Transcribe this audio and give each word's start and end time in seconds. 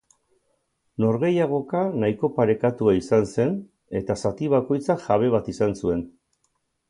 Norgehiagoka 1.03 1.81
nahiko 2.03 2.29
parekatua 2.39 2.95
izan 3.01 3.29
zen 3.35 3.53
eta 4.01 4.15
zati 4.29 4.51
bakoitzak 4.57 5.07
jabe 5.11 5.29
bat 5.37 5.55
izan 5.57 5.77
zuen. 5.85 6.05